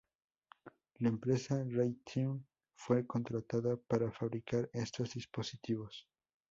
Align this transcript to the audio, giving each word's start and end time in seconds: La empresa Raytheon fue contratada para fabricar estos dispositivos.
La 0.97 1.09
empresa 1.09 1.63
Raytheon 1.63 2.43
fue 2.73 3.05
contratada 3.05 3.77
para 3.77 4.11
fabricar 4.11 4.67
estos 4.73 5.13
dispositivos. 5.13 6.07